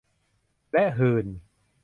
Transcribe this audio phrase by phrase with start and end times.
[0.71, 1.25] และหื่น